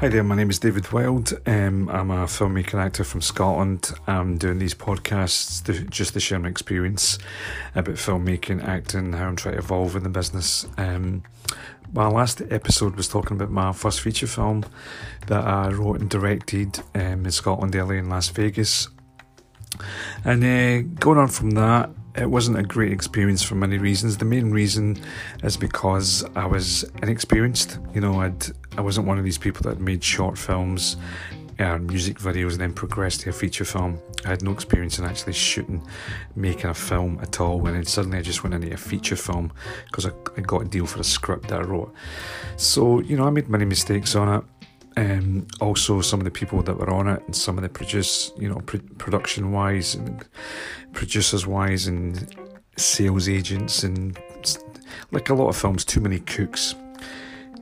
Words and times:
Hi 0.00 0.08
there, 0.08 0.22
my 0.22 0.34
name 0.34 0.50
is 0.50 0.58
David 0.58 0.92
Wild. 0.92 1.32
Um, 1.46 1.88
I'm 1.88 2.10
a 2.10 2.26
filmmaker 2.26 2.74
actor 2.74 3.02
from 3.02 3.22
Scotland. 3.22 3.94
I'm 4.06 4.36
doing 4.36 4.58
these 4.58 4.74
podcasts 4.74 5.64
to, 5.64 5.84
just 5.84 6.12
to 6.12 6.20
share 6.20 6.38
my 6.38 6.50
experience 6.50 7.18
about 7.74 7.94
filmmaking, 7.94 8.62
acting, 8.62 9.14
how 9.14 9.28
I'm 9.28 9.36
trying 9.36 9.54
to 9.54 9.60
evolve 9.60 9.96
in 9.96 10.02
the 10.02 10.10
business. 10.10 10.66
Um, 10.76 11.22
my 11.94 12.08
last 12.08 12.42
episode 12.50 12.94
was 12.94 13.08
talking 13.08 13.38
about 13.38 13.50
my 13.50 13.72
first 13.72 14.02
feature 14.02 14.26
film 14.26 14.66
that 15.28 15.42
I 15.42 15.70
wrote 15.70 16.02
and 16.02 16.10
directed 16.10 16.78
um, 16.94 17.24
in 17.24 17.30
Scotland, 17.30 17.74
LA, 17.74 17.92
and 17.92 18.10
Las 18.10 18.28
Vegas. 18.28 18.88
And 20.26 20.44
uh, 20.44 20.86
going 21.00 21.18
on 21.18 21.28
from 21.28 21.52
that, 21.52 21.88
it 22.16 22.30
wasn't 22.30 22.58
a 22.58 22.62
great 22.62 22.92
experience 22.92 23.42
for 23.42 23.54
many 23.54 23.78
reasons. 23.78 24.16
The 24.16 24.24
main 24.24 24.50
reason 24.50 24.98
is 25.42 25.56
because 25.56 26.24
I 26.34 26.46
was 26.46 26.84
inexperienced. 27.02 27.78
You 27.94 28.00
know, 28.00 28.20
I'd 28.20 28.46
I 28.78 28.80
wasn't 28.80 29.06
one 29.06 29.18
of 29.18 29.24
these 29.24 29.38
people 29.38 29.68
that 29.70 29.80
made 29.80 30.02
short 30.02 30.38
films 30.38 30.96
and 31.58 31.86
music 31.86 32.18
videos 32.18 32.52
and 32.52 32.60
then 32.60 32.72
progressed 32.72 33.22
to 33.22 33.30
a 33.30 33.32
feature 33.32 33.64
film. 33.64 33.98
I 34.24 34.28
had 34.28 34.42
no 34.42 34.50
experience 34.50 34.98
in 34.98 35.04
actually 35.04 35.32
shooting, 35.32 35.86
making 36.34 36.66
a 36.66 36.74
film 36.74 37.18
at 37.22 37.40
all. 37.40 37.66
And 37.66 37.76
then 37.76 37.84
suddenly 37.84 38.18
I 38.18 38.22
just 38.22 38.42
went 38.42 38.54
into 38.54 38.72
a 38.72 38.76
feature 38.76 39.16
film 39.16 39.52
because 39.86 40.06
I, 40.06 40.10
I 40.36 40.40
got 40.40 40.62
a 40.62 40.64
deal 40.66 40.86
for 40.86 41.00
a 41.00 41.04
script 41.04 41.48
that 41.48 41.60
I 41.60 41.64
wrote. 41.64 41.94
So, 42.56 43.00
you 43.00 43.16
know, 43.16 43.26
I 43.26 43.30
made 43.30 43.48
many 43.48 43.64
mistakes 43.64 44.14
on 44.14 44.40
it. 44.40 44.44
Um, 44.96 45.46
also, 45.60 46.00
some 46.00 46.20
of 46.20 46.24
the 46.24 46.30
people 46.30 46.62
that 46.62 46.78
were 46.78 46.90
on 46.90 47.06
it 47.06 47.22
and 47.26 47.36
some 47.36 47.58
of 47.58 47.62
the 47.62 47.68
produce, 47.68 48.32
you 48.38 48.48
know, 48.48 48.60
pr- 48.60 48.78
production 48.96 49.52
wise 49.52 49.94
and 49.94 50.24
producers 50.94 51.46
wise 51.46 51.86
and 51.86 52.34
sales 52.76 53.28
agents 53.28 53.82
and 53.82 54.18
like 55.10 55.28
a 55.28 55.34
lot 55.34 55.48
of 55.48 55.56
films, 55.56 55.84
too 55.84 56.00
many 56.00 56.20
cooks. 56.20 56.74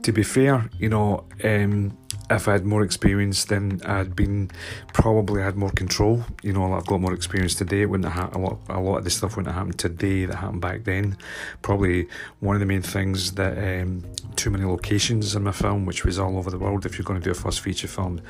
To 0.03 0.11
be 0.11 0.23
fair, 0.23 0.69
you 0.79 0.87
know, 0.87 1.25
um, 1.43 1.97
if 2.29 2.47
I 2.47 2.53
had 2.53 2.65
more 2.65 2.81
experience, 2.81 3.45
then 3.45 3.81
I'd 3.85 4.15
been 4.15 4.49
probably 4.93 5.41
had 5.41 5.55
more 5.55 5.69
control. 5.69 6.23
You 6.41 6.53
know, 6.53 6.73
I've 6.73 6.85
got 6.87 6.99
more 6.99 7.13
experience 7.13 7.53
today. 7.53 7.81
It 7.81 7.89
wouldn't 7.89 8.11
have 8.11 8.31
ha- 8.33 8.37
a 8.37 8.41
lot. 8.41 8.59
A 8.69 8.79
lot 8.79 8.97
of 8.97 9.03
this 9.03 9.17
stuff 9.17 9.35
wouldn't 9.35 9.53
have 9.53 9.55
happened 9.55 9.77
today 9.77 10.25
that 10.25 10.35
happened 10.35 10.61
back 10.61 10.85
then. 10.85 11.17
Probably 11.61 12.07
one 12.39 12.55
of 12.55 12.61
the 12.61 12.65
main 12.65 12.81
things 12.81 13.33
that 13.33 13.57
um, 13.57 14.03
too 14.35 14.49
many 14.49 14.65
locations 14.65 15.35
in 15.35 15.43
my 15.43 15.51
film, 15.51 15.85
which 15.85 16.03
was 16.03 16.17
all 16.17 16.37
over 16.37 16.49
the 16.49 16.57
world. 16.57 16.85
If 16.85 16.97
you're 16.97 17.05
going 17.05 17.21
to 17.21 17.23
do 17.23 17.31
a 17.31 17.35
first 17.35 17.61
feature 17.61 17.87
film, 17.87 18.21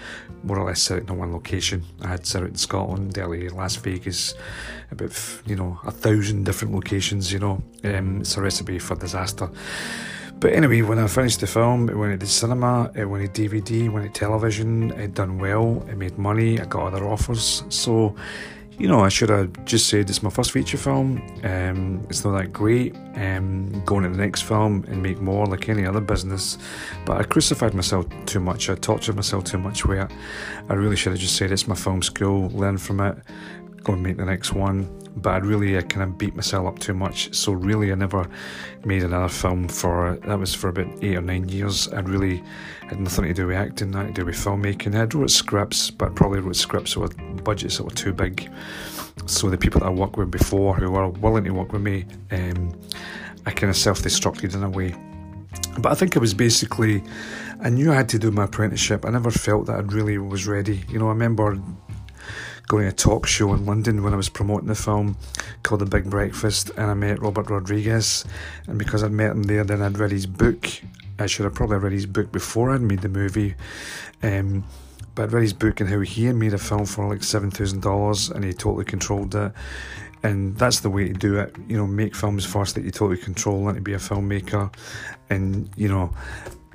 more 0.43 0.59
or 0.59 0.65
less 0.65 0.81
set 0.81 0.97
it 0.97 1.09
in 1.09 1.17
one 1.17 1.31
location. 1.31 1.83
I 2.01 2.07
had 2.07 2.25
set 2.25 2.43
it 2.43 2.47
in 2.47 2.55
Scotland, 2.55 3.13
Delhi, 3.13 3.47
Las 3.49 3.77
Vegas, 3.77 4.33
about 4.91 5.41
you 5.45 5.55
know 5.55 5.79
a 5.85 5.91
thousand 5.91 6.43
different 6.43 6.73
locations. 6.73 7.31
You 7.31 7.39
know, 7.39 7.63
um, 7.85 8.21
it's 8.21 8.35
a 8.35 8.41
recipe 8.41 8.77
for 8.79 8.95
disaster. 8.95 9.49
But 10.45 10.53
anyway, 10.53 10.83
when 10.83 10.99
I 10.99 11.07
finished 11.07 11.39
the 11.39 11.47
film, 11.47 11.89
it 11.89 11.97
went 11.97 12.13
to 12.13 12.23
the 12.23 12.31
cinema, 12.31 12.91
it 12.93 13.05
went 13.05 13.33
to 13.33 13.41
DVD, 13.41 13.85
it 13.85 13.89
went 13.89 14.13
to 14.13 14.19
television, 14.19 14.91
it 14.91 15.15
done 15.15 15.39
well, 15.39 15.83
it 15.89 15.97
made 15.97 16.19
money, 16.19 16.59
I 16.59 16.65
got 16.65 16.93
other 16.93 17.03
offers. 17.03 17.63
So, 17.69 18.15
you 18.77 18.87
know, 18.87 18.99
I 18.99 19.09
should 19.09 19.29
have 19.29 19.65
just 19.65 19.89
said 19.89 20.07
it's 20.07 20.21
my 20.21 20.29
first 20.29 20.51
feature 20.51 20.77
film. 20.77 21.19
Um, 21.43 22.05
it's 22.11 22.23
not 22.23 22.37
that 22.37 22.53
great. 22.53 22.95
Um, 23.15 23.83
going 23.85 24.03
to 24.03 24.09
the 24.09 24.17
next 24.17 24.43
film 24.43 24.85
and 24.87 25.01
make 25.01 25.19
more 25.19 25.47
like 25.47 25.67
any 25.67 25.83
other 25.83 25.99
business. 25.99 26.59
But 27.07 27.17
I 27.19 27.23
crucified 27.23 27.73
myself 27.73 28.05
too 28.27 28.39
much. 28.39 28.69
I 28.69 28.75
tortured 28.75 29.15
myself 29.15 29.45
too 29.45 29.57
much. 29.57 29.83
Where 29.83 30.07
I 30.69 30.73
really 30.75 30.95
should 30.95 31.13
have 31.13 31.19
just 31.19 31.37
said 31.37 31.51
it's 31.51 31.67
my 31.67 31.73
film 31.73 32.03
school. 32.03 32.49
Learn 32.49 32.77
from 32.77 32.99
it. 32.99 33.17
Go 33.85 33.93
and 33.93 34.03
make 34.03 34.17
the 34.17 34.25
next 34.25 34.51
one 34.51 34.89
but 35.15 35.29
I 35.29 35.37
really 35.37 35.77
I 35.77 35.81
kind 35.81 36.03
of 36.03 36.17
beat 36.17 36.35
myself 36.35 36.67
up 36.67 36.79
too 36.79 36.93
much. 36.93 37.33
So 37.33 37.53
really, 37.53 37.91
I 37.91 37.95
never 37.95 38.27
made 38.83 39.03
another 39.03 39.29
film 39.29 39.67
for 39.67 40.19
that 40.25 40.37
was 40.37 40.53
for 40.53 40.69
about 40.69 40.87
eight 41.01 41.15
or 41.15 41.21
nine 41.21 41.47
years. 41.47 41.87
I 41.89 42.01
really 42.01 42.43
had 42.87 42.99
nothing 42.99 43.25
to 43.25 43.33
do 43.33 43.47
with 43.47 43.55
acting, 43.55 43.91
nothing 43.91 44.13
to 44.13 44.21
do 44.21 44.25
with 44.25 44.35
filmmaking. 44.35 44.95
I 44.95 45.17
wrote 45.17 45.31
scripts, 45.31 45.89
but 45.89 46.15
probably 46.15 46.39
wrote 46.39 46.55
scripts 46.55 46.97
with 46.97 47.15
budgets 47.43 47.77
that 47.77 47.83
were 47.83 47.91
too 47.91 48.13
big. 48.13 48.49
So 49.25 49.49
the 49.49 49.57
people 49.57 49.79
that 49.79 49.87
I 49.87 49.89
worked 49.89 50.17
with 50.17 50.29
before, 50.31 50.75
who 50.75 50.91
were 50.91 51.09
willing 51.09 51.45
to 51.45 51.51
work 51.51 51.71
with 51.71 51.81
me, 51.81 52.05
um, 52.31 52.77
I 53.45 53.51
kind 53.51 53.69
of 53.69 53.77
self-destructed 53.77 54.53
in 54.53 54.63
a 54.63 54.69
way. 54.69 54.93
But 55.79 55.91
I 55.91 55.95
think 55.95 56.15
it 56.15 56.19
was 56.19 56.33
basically, 56.33 57.01
I 57.61 57.69
knew 57.69 57.91
I 57.91 57.95
had 57.95 58.09
to 58.09 58.19
do 58.19 58.31
my 58.31 58.43
apprenticeship. 58.43 59.05
I 59.05 59.09
never 59.09 59.31
felt 59.31 59.67
that 59.67 59.75
I 59.75 59.79
really 59.79 60.17
was 60.17 60.45
ready. 60.45 60.83
You 60.89 60.99
know, 60.99 61.07
I 61.07 61.09
remember 61.09 61.57
going 62.67 62.83
to 62.83 62.89
a 62.89 62.93
talk 62.93 63.27
show 63.27 63.53
in 63.53 63.65
London 63.65 64.03
when 64.03 64.13
I 64.13 64.17
was 64.17 64.29
promoting 64.29 64.67
the 64.67 64.75
film 64.75 65.17
called 65.63 65.81
The 65.81 65.85
Big 65.85 66.09
Breakfast, 66.09 66.71
and 66.77 66.89
I 66.89 66.93
met 66.93 67.21
Robert 67.21 67.49
Rodriguez. 67.49 68.25
And 68.67 68.79
because 68.79 69.03
I'd 69.03 69.11
met 69.11 69.31
him 69.31 69.43
there, 69.43 69.63
then 69.63 69.81
I'd 69.81 69.97
read 69.97 70.11
his 70.11 70.25
book. 70.25 70.69
I 71.19 71.27
should 71.27 71.45
have 71.45 71.53
probably 71.53 71.77
read 71.77 71.93
his 71.93 72.05
book 72.05 72.31
before 72.31 72.71
I'd 72.71 72.81
made 72.81 73.01
the 73.01 73.09
movie. 73.09 73.55
Um, 74.23 74.63
but 75.13 75.23
I'd 75.23 75.33
read 75.33 75.43
his 75.43 75.53
book 75.53 75.79
and 75.79 75.89
how 75.89 75.99
he 76.01 76.25
had 76.25 76.35
made 76.35 76.53
a 76.53 76.57
film 76.57 76.85
for 76.85 77.07
like 77.07 77.21
$7,000 77.21 78.31
and 78.31 78.43
he 78.43 78.53
totally 78.53 78.85
controlled 78.85 79.33
it. 79.35 79.53
And 80.23 80.57
that's 80.57 80.79
the 80.79 80.89
way 80.89 81.07
to 81.07 81.13
do 81.13 81.37
it. 81.37 81.55
You 81.67 81.77
know, 81.77 81.85
make 81.85 82.15
films 82.15 82.45
first 82.45 82.75
that 82.75 82.83
you 82.83 82.91
totally 82.91 83.17
control 83.17 83.67
and 83.67 83.75
to 83.75 83.81
be 83.81 83.93
a 83.93 83.97
filmmaker. 83.97 84.73
And, 85.29 85.69
you 85.75 85.87
know, 85.87 86.13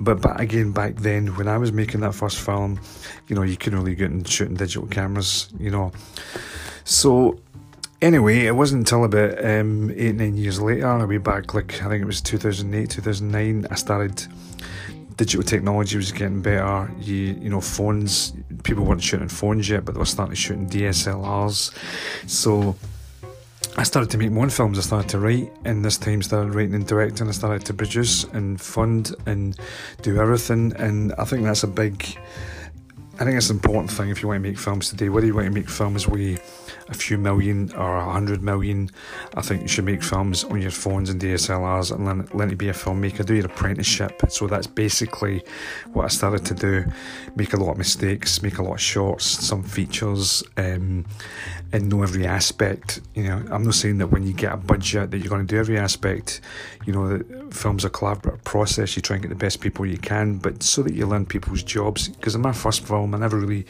but, 0.03 0.21
but 0.21 0.39
again, 0.39 0.71
back 0.71 0.95
then, 0.95 1.35
when 1.37 1.47
I 1.47 1.57
was 1.57 1.71
making 1.71 2.01
that 2.01 2.13
first 2.13 2.39
film, 2.39 2.79
you 3.27 3.35
know, 3.35 3.43
you 3.43 3.57
couldn't 3.57 3.79
really 3.79 3.95
get 3.95 4.11
and 4.11 4.27
shooting 4.27 4.55
digital 4.55 4.87
cameras, 4.87 5.49
you 5.59 5.71
know. 5.71 5.91
So, 6.83 7.39
anyway, 8.01 8.45
it 8.45 8.55
wasn't 8.55 8.81
until 8.81 9.05
about 9.05 9.43
um, 9.43 9.91
eight, 9.95 10.15
nine 10.15 10.35
years 10.35 10.59
later, 10.61 10.87
I'll 10.87 11.07
be 11.07 11.17
back, 11.17 11.53
like, 11.53 11.81
I 11.81 11.89
think 11.89 12.01
it 12.01 12.05
was 12.05 12.21
2008, 12.21 12.89
2009, 12.89 13.67
I 13.69 13.75
started 13.75 14.27
digital 15.17 15.43
technology 15.43 15.97
was 15.97 16.11
getting 16.11 16.41
better. 16.41 16.91
You 16.99 17.15
you 17.15 17.49
know 17.49 17.61
phones, 17.61 18.33
people 18.63 18.85
weren't 18.85 19.03
shooting 19.03 19.27
phones 19.27 19.69
yet, 19.69 19.85
but 19.85 19.93
they 19.93 19.99
were 19.99 20.05
starting 20.05 20.33
to 20.33 20.35
shooting 20.35 20.67
DSLRs. 20.67 21.71
So 22.27 22.75
I 23.77 23.83
started 23.83 24.09
to 24.11 24.17
make 24.17 24.31
own 24.31 24.49
films. 24.49 24.77
I 24.77 24.81
started 24.81 25.09
to 25.11 25.19
write, 25.19 25.51
and 25.63 25.83
this 25.83 25.97
time 25.97 26.21
started 26.21 26.53
writing 26.53 26.75
and 26.75 26.85
directing. 26.85 27.27
I 27.29 27.31
started 27.31 27.65
to 27.65 27.73
produce 27.73 28.25
and 28.25 28.59
fund 28.59 29.15
and 29.25 29.57
do 30.01 30.19
everything. 30.19 30.73
And 30.77 31.13
I 31.17 31.23
think 31.23 31.43
that's 31.43 31.63
a 31.63 31.67
big. 31.67 32.05
I 33.21 33.23
think 33.23 33.37
it's 33.37 33.51
an 33.51 33.57
important 33.57 33.91
thing 33.91 34.09
if 34.09 34.23
you 34.23 34.27
want 34.29 34.43
to 34.43 34.49
make 34.49 34.57
films 34.57 34.89
today. 34.89 35.07
Whether 35.07 35.27
you 35.27 35.35
want 35.35 35.45
to 35.45 35.51
make 35.51 35.69
films 35.69 36.07
with 36.07 36.41
a 36.89 36.95
few 36.95 37.19
million 37.19 37.71
or 37.73 37.97
a 37.97 38.11
hundred 38.11 38.41
million, 38.41 38.89
I 39.35 39.41
think 39.41 39.61
you 39.61 39.67
should 39.67 39.85
make 39.85 40.01
films 40.01 40.43
on 40.43 40.59
your 40.59 40.71
phones 40.71 41.11
and 41.11 41.21
DSLRs 41.21 41.91
and 41.91 42.03
learn, 42.03 42.27
learn 42.33 42.49
to 42.49 42.55
be 42.55 42.69
a 42.69 42.73
filmmaker. 42.73 43.23
Do 43.23 43.35
your 43.35 43.45
apprenticeship. 43.45 44.23
So 44.29 44.47
that's 44.47 44.65
basically 44.65 45.43
what 45.93 46.05
I 46.05 46.07
started 46.07 46.43
to 46.47 46.55
do. 46.55 46.91
Make 47.35 47.53
a 47.53 47.57
lot 47.57 47.73
of 47.73 47.77
mistakes, 47.77 48.41
make 48.41 48.57
a 48.57 48.63
lot 48.63 48.73
of 48.73 48.81
shorts, 48.81 49.25
some 49.25 49.61
features, 49.61 50.43
um, 50.57 51.05
and 51.73 51.89
know 51.89 52.01
every 52.01 52.25
aspect. 52.25 53.01
You 53.13 53.25
know, 53.25 53.45
I'm 53.51 53.63
not 53.63 53.75
saying 53.75 53.99
that 53.99 54.07
when 54.07 54.23
you 54.23 54.33
get 54.33 54.51
a 54.51 54.57
budget 54.57 55.11
that 55.11 55.19
you're 55.19 55.29
going 55.29 55.45
to 55.45 55.53
do 55.53 55.59
every 55.59 55.77
aspect. 55.77 56.41
You 56.87 56.93
know, 56.93 57.15
that 57.15 57.53
film's 57.53 57.85
a 57.85 57.89
collaborative 57.91 58.43
process. 58.45 58.95
You 58.95 59.03
try 59.03 59.17
and 59.17 59.21
get 59.21 59.29
the 59.29 59.35
best 59.35 59.61
people 59.61 59.85
you 59.85 59.99
can, 59.99 60.37
but 60.37 60.63
so 60.63 60.81
that 60.81 60.95
you 60.95 61.05
learn 61.05 61.27
people's 61.27 61.61
jobs. 61.61 62.07
Because 62.07 62.33
in 62.33 62.41
my 62.41 62.51
first 62.51 62.87
film, 62.87 63.10
I 63.15 63.17
never 63.17 63.37
really 63.37 63.65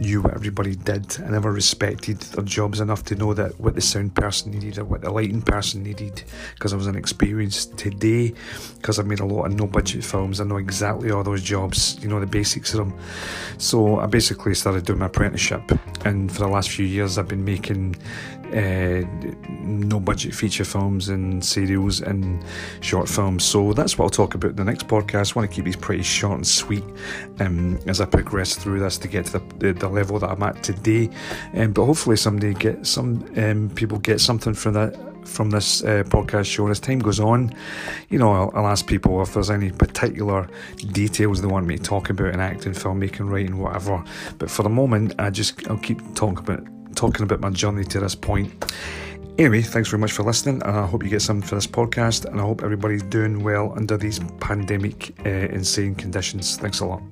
knew 0.00 0.22
what 0.22 0.34
everybody 0.34 0.74
did. 0.74 1.18
I 1.20 1.30
never 1.30 1.52
respected 1.52 2.18
their 2.18 2.44
jobs 2.44 2.80
enough 2.80 3.04
to 3.04 3.14
know 3.14 3.34
that 3.34 3.58
what 3.60 3.74
the 3.74 3.80
sound 3.80 4.14
person 4.14 4.52
needed 4.52 4.78
or 4.78 4.84
what 4.84 5.02
the 5.02 5.10
lighting 5.10 5.42
person 5.42 5.82
needed. 5.82 6.22
Because 6.54 6.72
I 6.72 6.76
was 6.76 6.86
inexperienced 6.86 7.76
today. 7.76 8.34
Because 8.76 8.98
I've 8.98 9.06
made 9.06 9.20
a 9.20 9.24
lot 9.24 9.46
of 9.46 9.54
no 9.54 9.66
budget 9.66 10.04
films, 10.04 10.40
I 10.40 10.44
know 10.44 10.56
exactly 10.56 11.10
all 11.10 11.22
those 11.22 11.42
jobs. 11.42 11.98
You 12.02 12.08
know 12.08 12.20
the 12.20 12.26
basics 12.26 12.74
of 12.74 12.78
them. 12.78 12.98
So 13.58 14.00
I 14.00 14.06
basically 14.06 14.54
started 14.54 14.84
doing 14.84 14.98
my 14.98 15.06
apprenticeship, 15.06 15.62
and 16.04 16.30
for 16.32 16.40
the 16.40 16.48
last 16.48 16.70
few 16.70 16.86
years, 16.86 17.18
I've 17.18 17.28
been 17.28 17.44
making 17.44 17.96
uh, 18.52 19.02
no 19.48 19.98
budget 19.98 20.34
feature 20.34 20.64
films 20.64 21.08
and 21.08 21.44
serials 21.44 22.00
and 22.00 22.44
short 22.80 23.08
films. 23.08 23.44
So 23.44 23.72
that's 23.72 23.96
what 23.96 24.06
I'll 24.06 24.10
talk 24.10 24.34
about 24.34 24.50
in 24.50 24.56
the 24.56 24.64
next 24.64 24.88
podcast. 24.88 25.34
I 25.34 25.40
want 25.40 25.50
to 25.50 25.54
keep 25.54 25.64
these 25.64 25.76
pretty 25.76 26.02
short 26.02 26.36
and 26.36 26.46
sweet 26.46 26.84
um, 27.40 27.78
as 27.86 28.00
I 28.00 28.04
progress 28.04 28.54
through 28.72 28.80
this 28.80 28.96
to 28.96 29.08
get 29.08 29.26
to 29.26 29.32
the, 29.32 29.54
the, 29.58 29.72
the 29.74 29.88
level 29.88 30.18
that 30.18 30.30
I'm 30.30 30.42
at 30.42 30.62
today. 30.62 31.10
Um, 31.54 31.72
but 31.72 31.84
hopefully 31.84 32.16
someday 32.16 32.54
get 32.54 32.86
some 32.86 33.24
um, 33.36 33.70
people 33.74 33.98
get 33.98 34.18
something 34.20 34.54
from 34.54 34.74
that 34.74 34.96
from 35.26 35.50
this 35.50 35.84
uh, 35.84 36.02
podcast 36.06 36.46
show. 36.46 36.66
As 36.68 36.80
time 36.80 36.98
goes 36.98 37.20
on, 37.20 37.54
you 38.08 38.18
know, 38.18 38.32
I'll, 38.32 38.50
I'll, 38.54 38.66
ask 38.66 38.86
people 38.86 39.22
if 39.22 39.34
there's 39.34 39.50
any 39.50 39.70
particular 39.70 40.48
details 40.92 41.40
they 41.40 41.46
want 41.46 41.66
me 41.66 41.76
to 41.76 41.82
talk 41.82 42.10
about 42.10 42.34
in 42.34 42.40
acting, 42.40 42.72
filmmaking, 42.72 43.30
writing, 43.30 43.58
whatever. 43.58 44.02
But 44.38 44.50
for 44.50 44.62
the 44.62 44.70
moment, 44.70 45.14
I 45.18 45.28
just 45.28 45.68
I'll 45.68 45.76
keep 45.76 46.00
talking 46.14 46.38
about 46.38 46.64
talking 46.96 47.24
about 47.24 47.40
my 47.40 47.50
journey 47.50 47.84
to 47.84 48.00
this 48.00 48.14
point. 48.14 48.64
Anyway, 49.38 49.62
thanks 49.62 49.90
very 49.90 50.00
much 50.00 50.12
for 50.12 50.22
listening, 50.22 50.62
and 50.62 50.76
I 50.76 50.86
hope 50.86 51.02
you 51.02 51.10
get 51.10 51.22
something 51.22 51.46
for 51.46 51.56
this 51.56 51.66
podcast. 51.66 52.24
And 52.24 52.40
I 52.40 52.44
hope 52.44 52.62
everybody's 52.62 53.02
doing 53.02 53.42
well 53.42 53.74
under 53.76 53.98
these 53.98 54.18
pandemic 54.40 55.14
uh, 55.26 55.28
insane 55.28 55.94
conditions. 55.94 56.56
Thanks 56.56 56.80
a 56.80 56.86
lot. 56.86 57.02